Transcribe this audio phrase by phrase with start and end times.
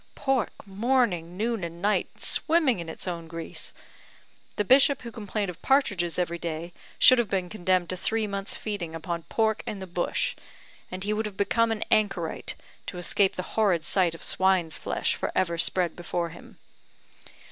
[0.15, 3.71] Pork, morning, noon, and night, swimming in its own grease!
[4.55, 8.55] The bishop who complained of partridges every day should have been condemned to three months'
[8.57, 10.35] feeding upon pork in the bush;
[10.89, 12.55] and he would have become an anchorite,
[12.87, 16.57] to escape the horrid sight of swine's flesh for ever spread before him.